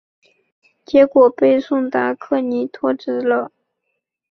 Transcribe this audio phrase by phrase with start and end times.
[0.83, 3.51] 结果被达克托阻止了。